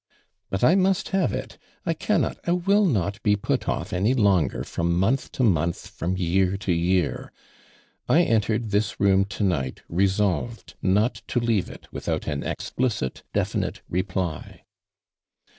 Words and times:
"But 0.49 0.63
I 0.63 0.73
must 0.73 1.09
have 1.09 1.31
it. 1.31 1.59
I 1.85 1.93
cannot, 1.93 2.39
I 2.47 2.53
will 2.53 2.87
not 2.87 3.21
be 3.21 3.35
put 3.35 3.69
off 3.69 3.93
any 3.93 4.15
longer 4.15 4.63
from 4.63 4.97
month 4.97 5.31
to 5.33 5.43
•month— 5.43 5.87
from 5.91 6.17
year 6.17 6.57
to 6.57 6.71
year. 6.73 7.31
1 8.07 8.17
entered 8.21 8.71
this 8.71 8.99
room 8.99 9.25
to 9.25 9.43
night, 9.43 9.83
resolved 9.87 10.73
not 10.81 11.21
to 11.27 11.39
leave 11.39 11.69
it 11.69 11.87
without 11.93 12.25
an 12.25 12.41
exi)licit, 12.41 13.21
definite 13.31 13.81
reply." 13.87 14.63